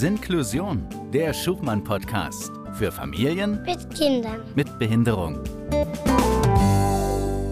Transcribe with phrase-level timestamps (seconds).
[0.00, 4.50] Sinklusion, der Schubmann-Podcast für Familien Mit Kindern.
[4.56, 5.34] mit Behinderung.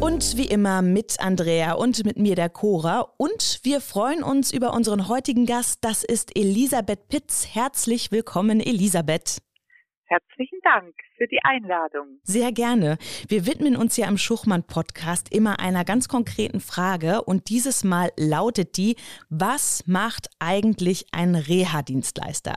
[0.01, 3.01] Und wie immer mit Andrea und mit mir, der Cora.
[3.19, 5.85] Und wir freuen uns über unseren heutigen Gast.
[5.85, 7.55] Das ist Elisabeth Pitz.
[7.55, 9.43] Herzlich willkommen, Elisabeth.
[10.07, 12.21] Herzlichen Dank für die Einladung.
[12.23, 12.97] Sehr gerne.
[13.27, 17.23] Wir widmen uns ja im Schuchmann-Podcast immer einer ganz konkreten Frage.
[17.23, 18.97] Und dieses Mal lautet die,
[19.29, 22.57] was macht eigentlich ein Reha-Dienstleister?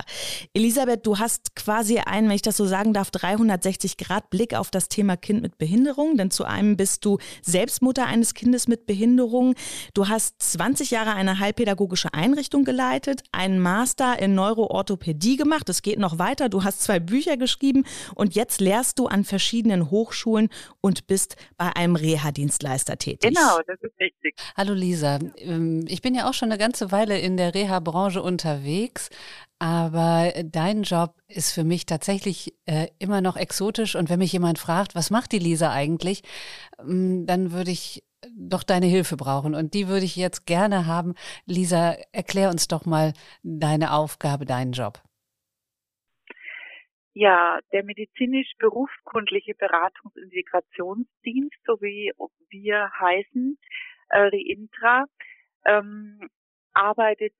[0.53, 4.69] Elisabeth, du hast quasi einen, wenn ich das so sagen darf, 360 Grad Blick auf
[4.69, 6.15] das Thema Kind mit Behinderung.
[6.15, 9.55] Denn zu einem bist du selbst Mutter eines Kindes mit Behinderung.
[9.95, 15.67] Du hast 20 Jahre eine heilpädagogische Einrichtung geleitet, einen Master in Neuroorthopädie gemacht.
[15.69, 16.47] Es geht noch weiter.
[16.47, 20.49] Du hast zwei Bücher geschrieben und jetzt lehrst du an verschiedenen Hochschulen
[20.81, 23.33] und bist bei einem Reha-Dienstleister tätig.
[23.33, 24.35] Genau, das ist richtig.
[24.55, 29.09] Hallo Lisa, Ähm, ich bin ja auch schon eine ganze Weile in der Reha-Branche unterwegs,
[29.59, 34.59] aber dein Job ist für mich tatsächlich äh, immer noch exotisch und wenn mich jemand
[34.59, 36.23] fragt, was macht die Lisa eigentlich,
[36.79, 38.03] ähm, dann würde ich
[38.35, 41.15] doch deine Hilfe brauchen und die würde ich jetzt gerne haben.
[41.45, 45.01] Lisa, erklär uns doch mal deine Aufgabe, deinen Job.
[47.13, 52.13] Ja, der medizinisch-berufskundliche Beratungs- und Integrationsdienst, so wie
[52.49, 53.57] wir heißen,
[54.09, 55.05] äh, Reintra,
[55.65, 56.29] ähm,
[56.73, 57.33] arbeitet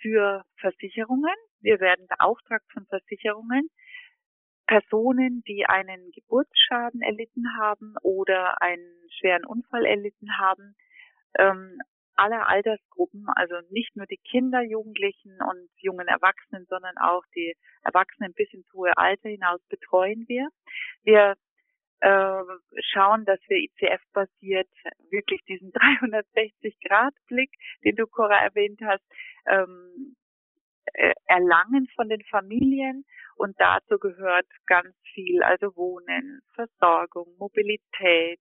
[0.00, 1.34] für Versicherungen.
[1.60, 3.70] Wir werden beauftragt von Versicherungen,
[4.66, 10.74] Personen, die einen Geburtsschaden erlitten haben oder einen schweren Unfall erlitten haben,
[11.38, 11.78] ähm,
[12.16, 18.32] aller Altersgruppen, also nicht nur die Kinder, Jugendlichen und jungen Erwachsenen, sondern auch die Erwachsenen
[18.34, 20.48] bis ins hohe Alter hinaus betreuen wir.
[21.02, 21.36] Wir
[22.00, 22.42] äh,
[22.92, 24.68] schauen, dass wir ICF-basiert
[25.10, 27.50] wirklich diesen 360-Grad-Blick,
[27.84, 29.04] den du, Cora, erwähnt hast,
[29.46, 30.16] ähm,
[30.94, 33.04] äh, erlangen von den Familien
[33.36, 38.40] und dazu gehört ganz viel, also Wohnen, Versorgung, Mobilität,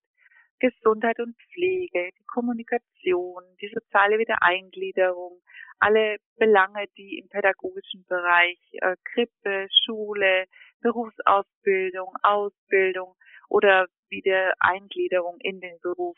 [0.62, 5.42] Gesundheit und Pflege, die Kommunikation, die soziale Wiedereingliederung,
[5.80, 10.46] alle Belange, die im pädagogischen Bereich äh, Krippe, Schule,
[10.82, 13.16] Berufsausbildung, Ausbildung
[13.50, 16.18] oder Wiedereingliederung in den Beruf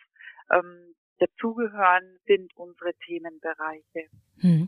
[0.51, 4.09] ähm, dazugehören, sind unsere Themenbereiche.
[4.39, 4.67] Hm.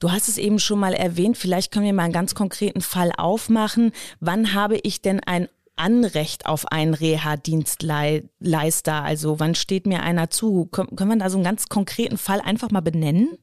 [0.00, 3.12] Du hast es eben schon mal erwähnt, vielleicht können wir mal einen ganz konkreten Fall
[3.16, 3.92] aufmachen.
[4.20, 9.02] Wann habe ich denn ein Anrecht auf einen Reha-Dienstleister?
[9.02, 10.68] Also wann steht mir einer zu?
[10.70, 13.38] Können, können wir da so einen ganz konkreten Fall einfach mal benennen?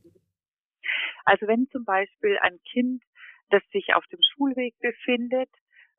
[1.26, 3.04] Also wenn zum Beispiel ein Kind,
[3.50, 5.50] das sich auf dem Schulweg befindet,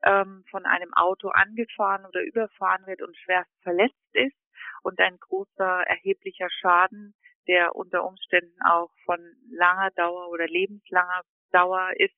[0.05, 4.37] ähm, von einem Auto angefahren oder überfahren wird und schwerst verletzt ist
[4.83, 7.15] und ein großer erheblicher Schaden,
[7.49, 9.19] der unter Umständen auch von
[9.51, 12.15] langer Dauer oder lebenslanger Dauer ist,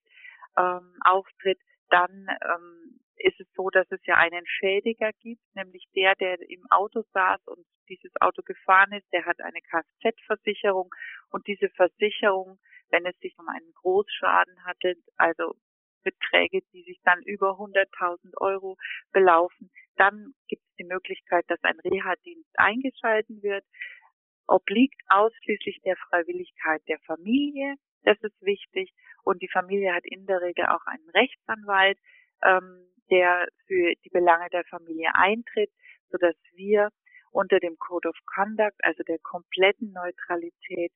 [0.57, 1.59] ähm, auftritt,
[1.91, 2.84] dann ähm,
[3.65, 8.13] so, dass es ja einen Schädiger gibt, nämlich der, der im Auto saß und dieses
[8.21, 10.95] Auto gefahren ist, der hat eine Kfz-Versicherung
[11.31, 12.59] und diese Versicherung,
[12.91, 15.55] wenn es sich um einen Großschaden handelt, also
[16.03, 18.77] Beträge, die sich dann über 100.000 Euro
[19.13, 23.65] belaufen, dann gibt es die Möglichkeit, dass ein Reha-Dienst eingeschalten wird.
[24.47, 28.93] Obliegt ausschließlich der Freiwilligkeit der Familie, das ist wichtig.
[29.23, 31.99] Und die Familie hat in der Regel auch einen Rechtsanwalt,
[32.43, 35.71] ähm, der für die Belange der Familie eintritt,
[36.11, 36.91] sodass wir
[37.31, 40.93] unter dem Code of Conduct, also der kompletten Neutralität,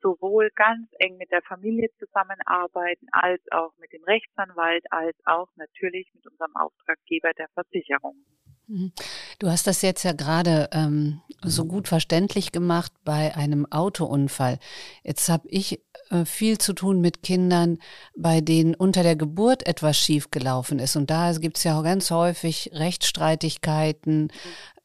[0.00, 6.10] sowohl ganz eng mit der Familie zusammenarbeiten, als auch mit dem Rechtsanwalt, als auch natürlich
[6.14, 8.24] mit unserem Auftraggeber der Versicherung.
[8.66, 8.92] Mhm.
[9.38, 14.58] Du hast das jetzt ja gerade ähm, so gut verständlich gemacht bei einem Autounfall.
[15.02, 15.80] Jetzt habe ich
[16.10, 17.78] äh, viel zu tun mit Kindern,
[18.16, 20.96] bei denen unter der Geburt etwas schiefgelaufen ist.
[20.96, 24.32] Und da gibt es ja auch ganz häufig Rechtsstreitigkeiten.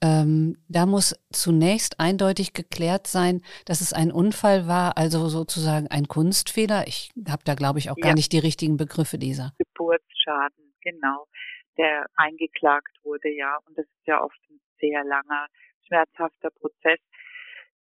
[0.01, 6.07] Ähm, da muss zunächst eindeutig geklärt sein, dass es ein Unfall war, also sozusagen ein
[6.07, 6.87] Kunstfehler.
[6.87, 9.53] Ich habe da, glaube ich, auch gar nicht die richtigen Begriffe dieser.
[9.57, 11.27] Geburtsschaden, genau
[11.79, 13.57] der eingeklagt wurde, ja.
[13.65, 15.47] Und das ist ja oft ein sehr langer,
[15.87, 16.99] schmerzhafter Prozess,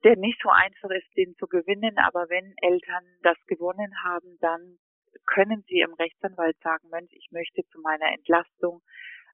[0.05, 1.99] der nicht so einfach ist, den zu gewinnen.
[1.99, 4.79] Aber wenn Eltern das gewonnen haben, dann
[5.25, 8.83] können sie im Rechtsanwalt sagen, Mensch, ich möchte zu meiner Entlastung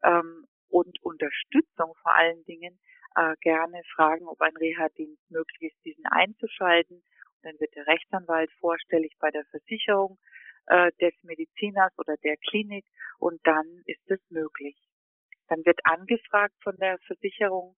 [0.04, 2.78] ähm, und Unterstützung vor allen Dingen
[3.16, 6.96] äh, gerne fragen, ob ein Reha-Dienst möglich ist, diesen einzuschalten.
[6.96, 10.18] Und dann wird der Rechtsanwalt vorstellig bei der Versicherung
[10.66, 12.84] äh, des Mediziners oder der Klinik
[13.18, 14.76] und dann ist es möglich.
[15.48, 17.76] Dann wird angefragt von der Versicherung,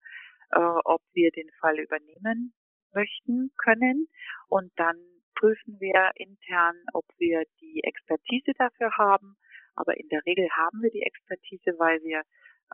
[0.51, 2.55] äh, ob wir den Fall übernehmen
[2.93, 4.09] möchten können
[4.49, 4.97] und dann
[5.35, 9.37] prüfen wir intern, ob wir die Expertise dafür haben.
[9.75, 12.23] Aber in der Regel haben wir die Expertise, weil wir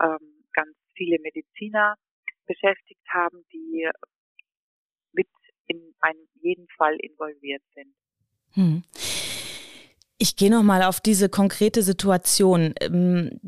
[0.01, 1.97] ähm, ganz viele Mediziner
[2.47, 3.89] beschäftigt haben, die
[5.13, 5.29] mit
[5.67, 7.95] in einem jeden Fall involviert sind.
[8.53, 8.83] Hm.
[10.23, 12.75] Ich gehe noch mal auf diese konkrete Situation.
[12.83, 13.41] Ähm,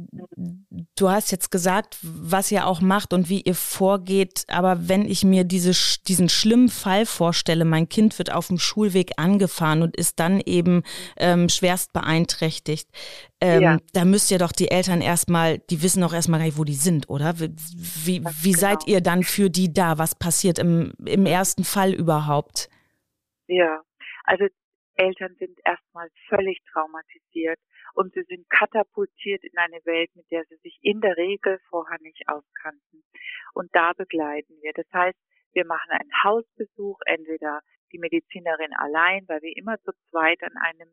[0.96, 4.44] du hast jetzt gesagt, was ihr auch macht und wie ihr vorgeht.
[4.48, 5.72] Aber wenn ich mir diese,
[6.08, 10.82] diesen schlimmen Fall vorstelle, mein Kind wird auf dem Schulweg angefahren und ist dann eben
[11.18, 12.88] ähm, schwerst beeinträchtigt,
[13.42, 13.76] ähm, ja.
[13.92, 16.74] da müsst ihr doch die Eltern erstmal, die wissen doch erstmal gar nicht, wo die
[16.74, 17.38] sind, oder?
[17.38, 18.58] Wie, wie, wie genau.
[18.58, 19.98] seid ihr dann für die da?
[19.98, 22.70] Was passiert im, im ersten Fall überhaupt?
[23.46, 23.82] Ja,
[24.24, 24.46] also
[24.94, 27.58] Eltern sind erstmal völlig traumatisiert
[27.94, 31.98] und sie sind katapultiert in eine Welt, mit der sie sich in der Regel vorher
[32.00, 33.02] nicht auskannten.
[33.54, 34.72] Und da begleiten wir.
[34.74, 35.18] Das heißt,
[35.52, 37.60] wir machen einen Hausbesuch, entweder
[37.92, 40.88] die Medizinerin allein, weil wir immer zu zweit an einem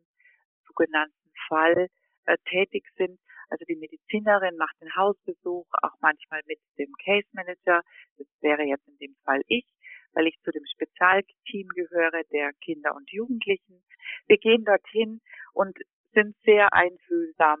[0.66, 1.88] sogenannten Fall
[2.26, 3.18] äh, tätig sind.
[3.48, 7.82] Also die Medizinerin macht den Hausbesuch, auch manchmal mit dem Case Manager.
[8.18, 9.66] Das wäre jetzt in dem Fall ich
[10.12, 13.82] weil ich zu dem Spezialteam gehöre der Kinder und Jugendlichen.
[14.30, 15.20] Wir gehen dorthin
[15.54, 15.76] und
[16.14, 17.58] sind sehr einfühlsam,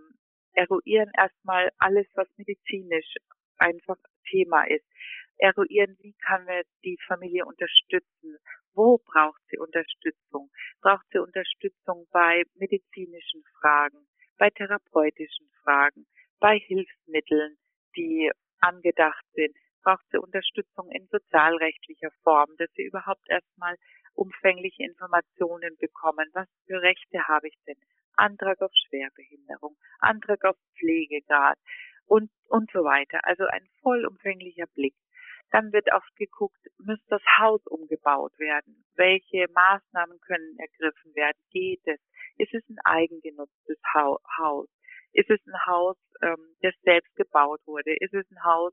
[0.52, 3.12] eruieren erstmal alles, was medizinisch
[3.58, 3.96] einfach
[4.30, 4.86] Thema ist,
[5.38, 8.38] eruieren, wie kann wir die Familie unterstützen,
[8.72, 10.48] wo braucht sie Unterstützung,
[10.80, 14.06] braucht sie Unterstützung bei medizinischen Fragen,
[14.38, 16.06] bei therapeutischen Fragen,
[16.38, 17.58] bei Hilfsmitteln,
[17.96, 18.30] die
[18.60, 23.74] angedacht sind, braucht sie Unterstützung in sozialrechtlicher Form, dass sie überhaupt erstmal
[24.14, 26.28] umfängliche Informationen bekommen.
[26.32, 27.76] Was für Rechte habe ich denn?
[28.16, 31.58] Antrag auf Schwerbehinderung, Antrag auf Pflegegrad
[32.06, 33.20] und, und so weiter.
[33.22, 34.94] Also ein vollumfänglicher Blick.
[35.50, 38.84] Dann wird oft geguckt, muss das Haus umgebaut werden?
[38.94, 41.38] Welche Maßnahmen können ergriffen werden?
[41.50, 42.00] Geht es?
[42.38, 44.68] Ist es ein eigengenutztes Haus?
[45.12, 47.94] Ist es ein Haus, ähm, das selbst gebaut wurde?
[47.98, 48.72] Ist es ein Haus,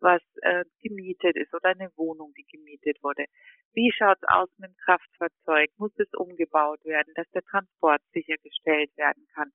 [0.00, 3.26] was äh, gemietet ist oder eine Wohnung, die gemietet wurde?
[3.72, 5.70] Wie schaut es aus mit dem Kraftfahrzeug?
[5.76, 9.52] Muss es umgebaut werden, dass der Transport sichergestellt werden kann?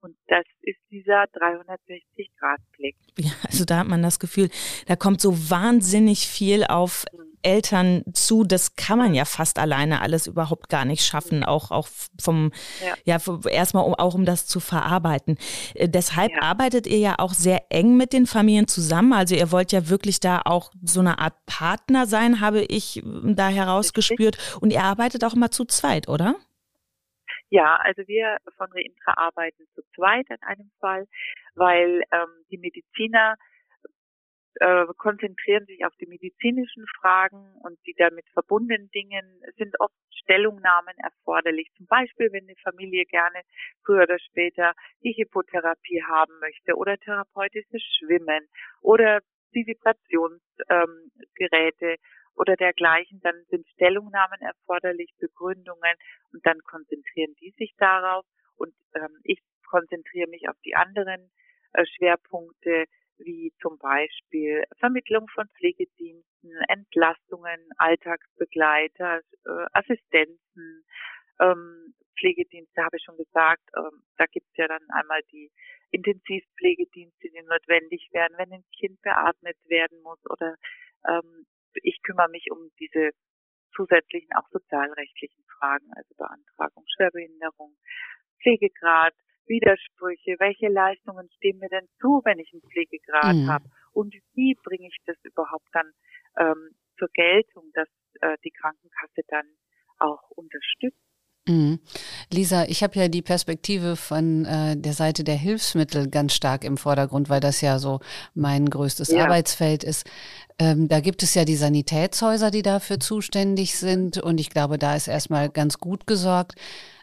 [0.00, 2.96] Und das ist dieser 360-Grad-Blick.
[3.18, 4.50] Ja, also da hat man das Gefühl,
[4.86, 7.06] da kommt so wahnsinnig viel auf
[7.44, 8.44] Eltern zu.
[8.44, 11.88] Das kann man ja fast alleine alles überhaupt gar nicht schaffen, auch, auch
[12.20, 12.52] vom,
[13.04, 15.38] ja, ja erstmal um, auch um das zu verarbeiten.
[15.74, 16.42] Äh, deshalb ja.
[16.42, 19.12] arbeitet ihr ja auch sehr eng mit den Familien zusammen.
[19.12, 23.48] Also ihr wollt ja wirklich da auch so eine Art Partner sein, habe ich da
[23.48, 24.58] herausgespürt.
[24.60, 26.36] Und ihr arbeitet auch immer zu zweit, oder?
[27.50, 31.06] Ja, also wir von Reintra arbeiten zu zweit an einem Fall,
[31.54, 33.36] weil ähm, die Mediziner
[34.60, 40.96] äh, konzentrieren sich auf die medizinischen Fragen und die damit verbundenen Dingen sind oft Stellungnahmen
[40.98, 41.70] erforderlich.
[41.76, 43.42] Zum Beispiel, wenn eine Familie gerne
[43.84, 44.72] früher oder später
[45.02, 48.48] die Hypotherapie haben möchte oder therapeutisches Schwimmen
[48.80, 49.20] oder
[49.54, 51.96] die Vibrationsgeräte ähm,
[52.36, 55.94] oder dergleichen, dann sind Stellungnahmen erforderlich, Begründungen
[56.32, 58.24] und dann konzentrieren die sich darauf
[58.56, 61.30] und ähm, ich konzentriere mich auf die anderen
[61.72, 62.86] äh, Schwerpunkte,
[63.18, 70.84] wie zum Beispiel Vermittlung von Pflegediensten, Entlastungen, Alltagsbegleiter, äh, Assistenzen,
[71.40, 73.62] ähm, Pflegedienste habe ich schon gesagt.
[73.76, 75.50] Ähm, da gibt es ja dann einmal die
[75.90, 80.56] Intensivpflegedienste, die notwendig werden, wenn ein Kind beatmet werden muss oder
[81.08, 81.46] ähm,
[81.82, 83.10] ich kümmere mich um diese
[83.74, 87.76] zusätzlichen auch sozialrechtlichen Fragen, also Beantragung, Schwerbehinderung,
[88.40, 89.14] Pflegegrad,
[89.46, 93.48] Widersprüche, welche Leistungen stehen mir denn zu, wenn ich einen Pflegegrad mhm.
[93.48, 95.92] habe und wie bringe ich das überhaupt dann
[96.38, 97.88] ähm, zur Geltung, dass
[98.20, 99.46] äh, die Krankenkasse dann
[99.98, 100.98] auch unterstützt
[101.46, 101.78] Mhm.
[102.32, 106.78] Lisa, ich habe ja die Perspektive von äh, der Seite der Hilfsmittel ganz stark im
[106.78, 108.00] Vordergrund, weil das ja so
[108.34, 109.24] mein größtes ja.
[109.24, 110.06] Arbeitsfeld ist.
[110.58, 114.96] Ähm, da gibt es ja die Sanitätshäuser, die dafür zuständig sind und ich glaube, da
[114.96, 116.54] ist erstmal ganz gut gesorgt.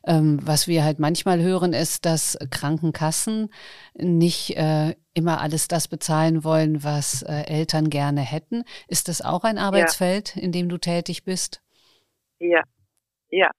[0.05, 3.49] Ähm, was wir halt manchmal hören, ist, dass Krankenkassen
[3.93, 8.63] nicht äh, immer alles das bezahlen wollen, was äh, Eltern gerne hätten.
[8.87, 10.41] Ist das auch ein Arbeitsfeld, ja.
[10.41, 11.61] in dem du tätig bist?
[12.39, 12.63] Ja,
[13.29, 13.51] ja.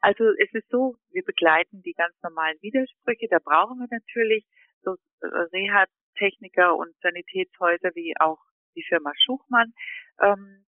[0.00, 3.28] Also es ist so, wir begleiten die ganz normalen Widersprüche.
[3.30, 4.44] Da brauchen wir natürlich
[4.82, 8.38] so äh, Reha-Techniker und Sanitätshäuser wie auch
[8.74, 9.72] die Firma Schuchmann.
[10.20, 10.65] Ähm,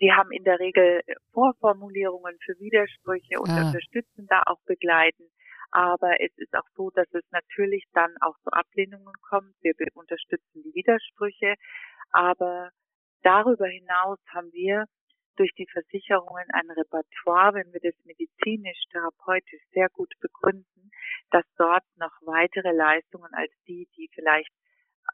[0.00, 3.66] die haben in der Regel Vorformulierungen für Widersprüche und ah.
[3.66, 5.24] unterstützen da auch begleiten.
[5.70, 9.54] Aber es ist auch so, dass es natürlich dann auch zu Ablehnungen kommt.
[9.62, 11.54] Wir unterstützen die Widersprüche.
[12.10, 12.70] Aber
[13.22, 14.84] darüber hinaus haben wir
[15.36, 20.90] durch die Versicherungen ein Repertoire, wenn wir das medizinisch, therapeutisch sehr gut begründen,
[21.30, 24.52] dass dort noch weitere Leistungen als die, die vielleicht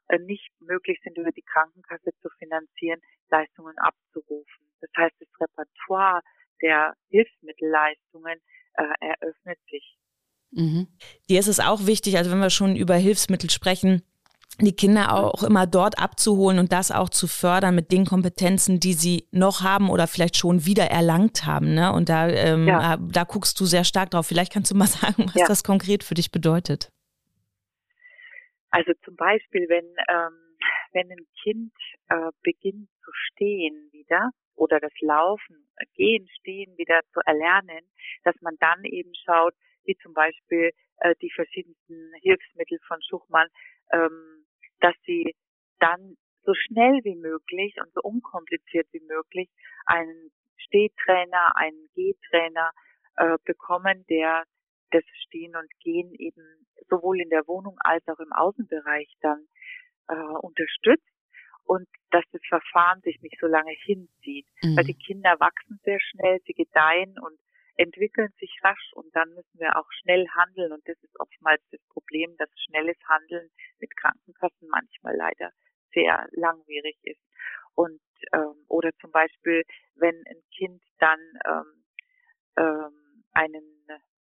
[0.08, 4.67] äh, nicht möglich sind, über die Krankenkasse zu finanzieren, Leistungen abzurufen.
[4.80, 6.20] Das heißt, das Repertoire
[6.62, 8.40] der Hilfsmittelleistungen
[8.74, 9.96] äh, eröffnet sich.
[10.50, 10.88] Mhm.
[11.28, 14.02] Dir ist es auch wichtig, also wenn wir schon über Hilfsmittel sprechen,
[14.60, 18.92] die Kinder auch immer dort abzuholen und das auch zu fördern mit den Kompetenzen, die
[18.92, 21.74] sie noch haben oder vielleicht schon wieder erlangt haben.
[21.74, 21.92] Ne?
[21.92, 22.96] Und da, ähm, ja.
[22.96, 24.26] da guckst du sehr stark drauf.
[24.26, 25.46] Vielleicht kannst du mal sagen, was ja.
[25.46, 26.90] das konkret für dich bedeutet.
[28.70, 30.56] Also zum Beispiel, wenn, ähm,
[30.92, 31.72] wenn ein Kind
[32.08, 37.84] äh, beginnt zu stehen wieder oder das Laufen, Gehen, Stehen wieder zu erlernen,
[38.24, 43.48] dass man dann eben schaut, wie zum Beispiel äh, die verschiedensten Hilfsmittel von Schuchmann,
[43.92, 44.44] ähm,
[44.80, 45.34] dass sie
[45.78, 49.48] dann so schnell wie möglich und so unkompliziert wie möglich
[49.86, 52.70] einen Stehtrainer, einen Gehtrainer
[53.16, 54.44] äh, bekommen, der
[54.90, 59.46] das Stehen und Gehen eben sowohl in der Wohnung als auch im Außenbereich dann
[60.08, 61.17] äh, unterstützt
[61.68, 64.46] und dass das Verfahren sich nicht so lange hinzieht.
[64.62, 64.76] Mhm.
[64.76, 67.38] Weil die Kinder wachsen sehr schnell, sie gedeihen und
[67.76, 71.80] entwickeln sich rasch und dann müssen wir auch schnell handeln und das ist oftmals das
[71.90, 75.52] Problem, dass schnelles Handeln mit Krankenkassen manchmal leider
[75.92, 77.20] sehr langwierig ist.
[77.74, 78.00] Und
[78.32, 79.62] ähm, oder zum Beispiel,
[79.94, 81.84] wenn ein Kind dann ähm,
[82.56, 83.62] ähm, einen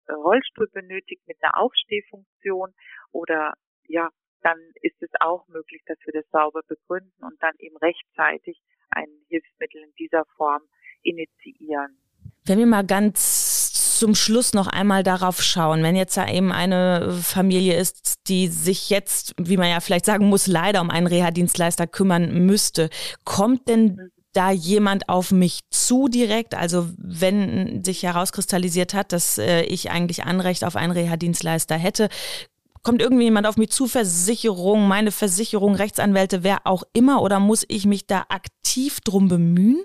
[0.09, 2.73] Rollstuhl benötigt mit einer Aufstehfunktion
[3.11, 3.53] oder
[3.87, 4.09] ja,
[4.41, 9.07] dann ist es auch möglich, dass wir das sauber begründen und dann eben rechtzeitig ein
[9.29, 10.61] Hilfsmittel in dieser Form
[11.03, 11.97] initiieren.
[12.45, 17.11] Wenn wir mal ganz zum Schluss noch einmal darauf schauen, wenn jetzt da eben eine
[17.21, 21.87] Familie ist, die sich jetzt, wie man ja vielleicht sagen muss, leider um einen Reha-Dienstleister
[21.87, 22.89] kümmern müsste,
[23.23, 26.53] kommt denn da jemand auf mich zu direkt?
[26.53, 32.09] Also wenn sich herauskristallisiert hat, dass äh, ich eigentlich Anrecht auf einen Reha-Dienstleister hätte,
[32.87, 37.65] kommt irgendwie jemand auf mich zu, Versicherung, meine Versicherung, Rechtsanwälte, wer auch immer, oder muss
[37.67, 39.83] ich mich da aktiv drum bemühen?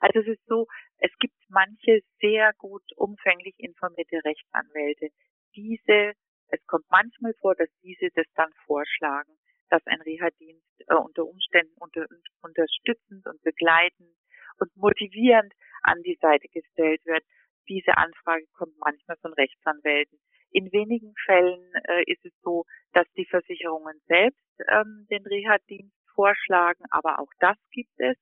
[0.00, 0.66] Also es ist so,
[0.98, 5.10] es gibt manche sehr gut umfänglich informierte Rechtsanwälte.
[5.54, 6.14] Diese,
[6.48, 9.30] es kommt manchmal vor, dass diese das dann vorschlagen
[9.70, 12.06] dass ein Reha-Dienst äh, unter Umständen unter,
[12.42, 14.10] unterstützend und begleitend
[14.58, 17.22] und motivierend an die Seite gestellt wird.
[17.68, 20.18] Diese Anfrage kommt manchmal von Rechtsanwälten.
[20.52, 26.84] In wenigen Fällen äh, ist es so, dass die Versicherungen selbst ähm, den Reha-Dienst vorschlagen,
[26.90, 28.16] aber auch das gibt es.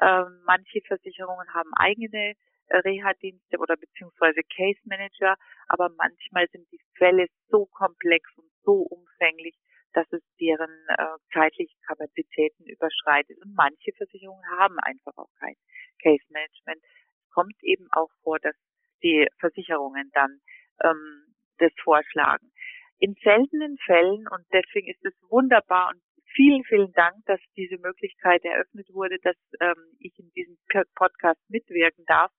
[0.00, 2.34] Ähm, manche Versicherungen haben eigene
[2.68, 5.36] äh, Reha-Dienste oder beziehungsweise Case Manager,
[5.68, 9.54] aber manchmal sind die Fälle so komplex und so umfänglich,
[9.92, 13.38] dass es deren äh, zeitlichen Kapazitäten überschreitet.
[13.42, 15.54] Und manche Versicherungen haben einfach auch kein
[16.02, 16.82] Case Management.
[16.84, 18.54] Es kommt eben auch vor, dass
[19.02, 20.40] die Versicherungen dann
[20.84, 21.27] ähm,
[21.58, 22.50] das vorschlagen.
[22.98, 26.02] In seltenen Fällen, und deswegen ist es wunderbar und
[26.34, 30.56] vielen, vielen Dank, dass diese Möglichkeit eröffnet wurde, dass ähm, ich in diesem
[30.94, 32.32] Podcast mitwirken darf.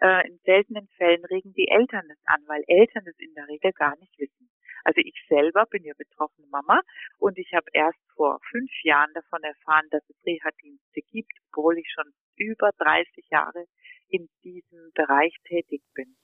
[0.00, 3.72] Äh, in seltenen Fällen regen die Eltern es an, weil Eltern es in der Regel
[3.72, 4.50] gar nicht wissen.
[4.84, 6.80] Also ich selber bin ja betroffene Mama
[7.18, 11.90] und ich habe erst vor fünf Jahren davon erfahren, dass es Reha-Dienste gibt, obwohl ich
[11.92, 13.66] schon über 30 Jahre
[14.08, 16.16] in diesem Bereich tätig bin.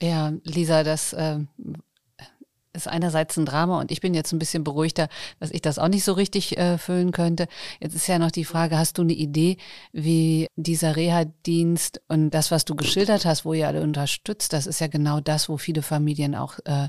[0.00, 1.38] Ja, Lisa, das äh,
[2.78, 5.08] ist einerseits ein Drama und ich bin jetzt ein bisschen beruhigter,
[5.40, 7.46] dass ich das auch nicht so richtig äh, füllen könnte.
[7.80, 9.58] Jetzt ist ja noch die Frage, hast du eine Idee,
[9.92, 14.80] wie dieser Reha-Dienst und das, was du geschildert hast, wo ihr alle unterstützt, das ist
[14.80, 16.88] ja genau das, wo viele Familien auch äh,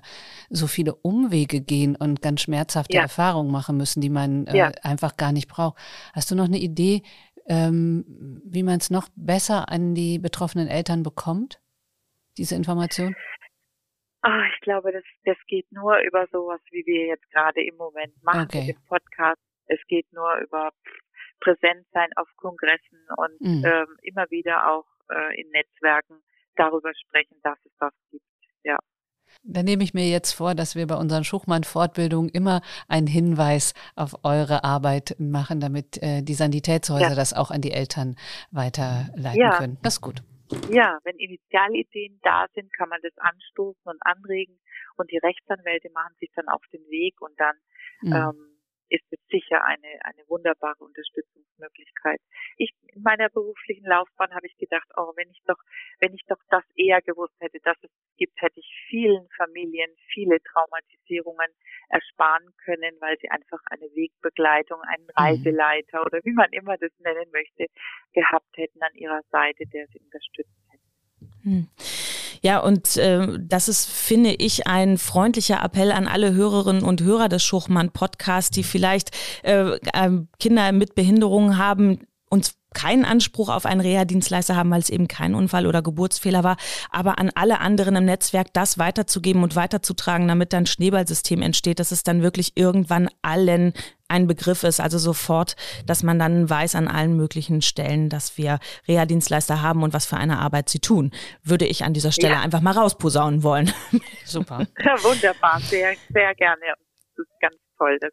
[0.49, 3.01] so viele Umwege gehen und ganz schmerzhafte ja.
[3.01, 4.71] Erfahrungen machen müssen, die man äh, ja.
[4.83, 5.77] einfach gar nicht braucht.
[6.13, 7.01] Hast du noch eine Idee,
[7.47, 8.05] ähm,
[8.45, 11.59] wie man es noch besser an die betroffenen Eltern bekommt,
[12.39, 13.15] diese Information?
[14.21, 18.13] Ah, ich glaube, das, das geht nur über sowas, wie wir jetzt gerade im Moment
[18.23, 18.65] machen okay.
[18.67, 19.41] mit dem Podcast.
[19.67, 20.71] Es geht nur über
[21.39, 23.65] Präsenz sein auf Kongressen und mhm.
[23.65, 26.15] ähm, immer wieder auch äh, in Netzwerken
[26.55, 28.25] darüber sprechen, dass es das gibt.
[28.63, 28.77] Ja.
[29.43, 34.15] Dann nehme ich mir jetzt vor, dass wir bei unseren Schuchmann-Fortbildungen immer einen Hinweis auf
[34.23, 37.15] eure Arbeit machen, damit äh, die Sanitätshäuser ja.
[37.15, 38.17] das auch an die Eltern
[38.51, 39.57] weiterleiten ja.
[39.57, 39.77] können.
[39.81, 40.23] Das ist gut.
[40.69, 44.59] Ja, wenn Initialideen da sind, kann man das anstoßen und anregen
[44.97, 47.55] und die Rechtsanwälte machen sich dann auf den Weg und dann
[48.01, 48.13] mhm.
[48.13, 50.83] ähm, ist es sicher eine, eine wunderbare
[51.59, 52.19] Unterstützungsmöglichkeit.
[52.57, 55.57] Ich, in meiner beruflichen Laufbahn habe ich gedacht, oh, wenn ich doch,
[55.99, 60.37] wenn ich doch das eher gewusst hätte, dass es gibt, hätte ich vielen Familien viele
[60.41, 61.51] Traumatisierungen
[61.89, 65.09] ersparen können, weil sie einfach eine Wegbegleitung, einen mhm.
[65.15, 67.67] Reiseleiter oder wie man immer das nennen möchte,
[68.13, 70.83] gehabt hätten an ihrer Seite, der sie unterstützt hätte.
[71.43, 71.67] Hm.
[72.41, 77.29] Ja, und äh, das ist, finde ich, ein freundlicher Appell an alle Hörerinnen und Hörer
[77.29, 79.11] des Schuchmann-Podcasts, die vielleicht
[79.43, 84.89] äh, äh, Kinder mit Behinderungen haben, uns keinen Anspruch auf einen Reha-Dienstleister haben, weil es
[84.89, 86.57] eben kein Unfall oder Geburtsfehler war,
[86.91, 91.91] aber an alle anderen im Netzwerk das weiterzugeben und weiterzutragen, damit dann Schneeballsystem entsteht, dass
[91.91, 93.73] es dann wirklich irgendwann allen
[94.09, 98.59] ein Begriff ist, also sofort, dass man dann weiß an allen möglichen Stellen, dass wir
[98.87, 101.11] Reha-Dienstleister haben und was für eine Arbeit sie tun,
[101.43, 102.41] würde ich an dieser Stelle ja.
[102.41, 103.71] einfach mal rausposaunen wollen.
[104.25, 104.65] Super.
[104.83, 106.73] Ja, wunderbar, sehr, sehr gerne.
[107.15, 108.11] Das ist ganz toll, dass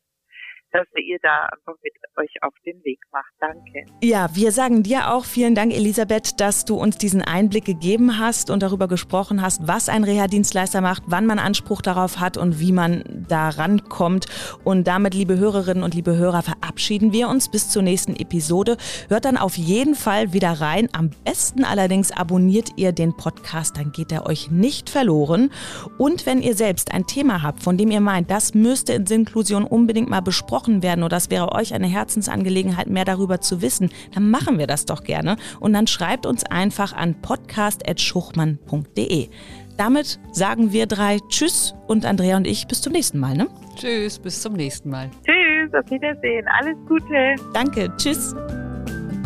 [0.76, 3.32] dass ihr da einfach mit euch auf den Weg macht.
[3.40, 3.86] Danke.
[4.02, 8.50] Ja, wir sagen dir auch vielen Dank, Elisabeth, dass du uns diesen Einblick gegeben hast
[8.50, 12.72] und darüber gesprochen hast, was ein Reha-Dienstleister macht, wann man Anspruch darauf hat und wie
[12.72, 14.26] man da rankommt.
[14.64, 18.76] Und damit, liebe Hörerinnen und liebe Hörer, verabschieden wir uns bis zur nächsten Episode.
[19.08, 20.88] Hört dann auf jeden Fall wieder rein.
[20.92, 25.50] Am besten allerdings abonniert ihr den Podcast, dann geht er euch nicht verloren.
[25.96, 29.64] Und wenn ihr selbst ein Thema habt, von dem ihr meint, das müsste in Sinklusion
[29.64, 33.90] unbedingt mal besprochen besprochen werden oder es wäre euch eine Herzensangelegenheit, mehr darüber zu wissen,
[34.14, 35.36] dann machen wir das doch gerne.
[35.60, 39.28] Und dann schreibt uns einfach an podcast.schuchmann.de.
[39.76, 43.36] Damit sagen wir drei Tschüss und Andrea und ich bis zum nächsten Mal.
[43.36, 43.46] Ne?
[43.76, 45.10] Tschüss, bis zum nächsten Mal.
[45.24, 46.46] Tschüss, auf Wiedersehen.
[46.60, 47.34] Alles Gute.
[47.52, 48.34] Danke, tschüss.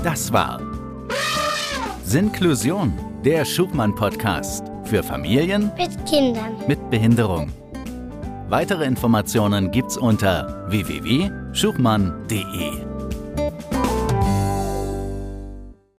[0.02, 0.60] Das war
[2.02, 2.92] Sinklusion,
[3.24, 7.52] der Schubmann-Podcast für Familien mit Kindern mit Behinderung.
[8.50, 12.89] Weitere Informationen gibt's unter www.schuchmann.de.